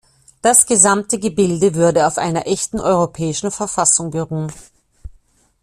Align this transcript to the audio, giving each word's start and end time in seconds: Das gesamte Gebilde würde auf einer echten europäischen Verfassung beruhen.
Das 0.41 0.65
gesamte 0.65 1.19
Gebilde 1.19 1.75
würde 1.75 2.07
auf 2.07 2.17
einer 2.17 2.47
echten 2.47 2.79
europäischen 2.79 3.51
Verfassung 3.51 4.09
beruhen. 4.09 4.51